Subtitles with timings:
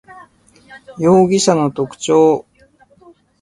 [0.97, 2.47] 容疑者の特徴